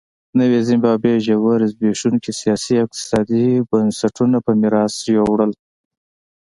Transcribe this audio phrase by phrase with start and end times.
[0.39, 5.51] نوې زیمبابوې ژور زبېښونکي سیاسي او اقتصادي بنسټونه په میراث یووړل.